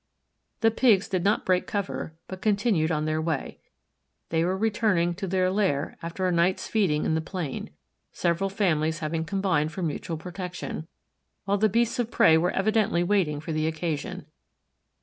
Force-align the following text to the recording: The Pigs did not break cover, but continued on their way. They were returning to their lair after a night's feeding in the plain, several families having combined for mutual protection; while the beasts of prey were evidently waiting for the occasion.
The 0.61 0.71
Pigs 0.71 1.07
did 1.07 1.23
not 1.23 1.45
break 1.45 1.67
cover, 1.67 2.15
but 2.27 2.41
continued 2.41 2.91
on 2.91 3.05
their 3.05 3.21
way. 3.21 3.59
They 4.29 4.43
were 4.43 4.57
returning 4.57 5.13
to 5.13 5.27
their 5.27 5.51
lair 5.51 5.95
after 6.01 6.25
a 6.25 6.31
night's 6.31 6.67
feeding 6.67 7.05
in 7.05 7.13
the 7.13 7.21
plain, 7.21 7.69
several 8.11 8.49
families 8.49 8.97
having 8.97 9.25
combined 9.25 9.71
for 9.71 9.83
mutual 9.83 10.17
protection; 10.17 10.87
while 11.45 11.59
the 11.59 11.69
beasts 11.69 11.99
of 11.99 12.09
prey 12.09 12.35
were 12.35 12.49
evidently 12.49 13.03
waiting 13.03 13.39
for 13.39 13.51
the 13.51 13.67
occasion. 13.67 14.25